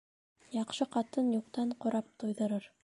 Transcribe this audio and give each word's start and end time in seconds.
Яҡшы 0.55 0.87
ҡатын 0.95 1.31
юҡтан 1.37 1.77
ҡорап 1.87 2.13
туйҙырыр 2.25 2.73